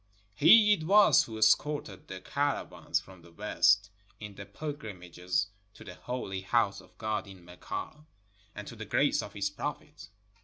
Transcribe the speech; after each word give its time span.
He 0.33 0.73
it 0.73 0.83
was 0.85 1.25
who 1.25 1.37
escorted 1.37 2.07
the 2.07 2.21
caravans 2.21 2.99
from 2.99 3.21
the 3.21 3.31
West, 3.31 3.91
in 4.19 4.33
the 4.33 4.47
pilgrimages 4.47 5.49
to 5.75 5.83
the 5.83 5.93
Holy 5.93 6.41
House 6.41 6.81
of 6.81 6.97
God 6.97 7.27
in 7.27 7.45
Mecca 7.45 8.03
and 8.55 8.67
to 8.67 8.75
the 8.75 8.85
grace 8.85 9.21
of 9.21 9.33
his 9.33 9.51
prophet. 9.51 10.09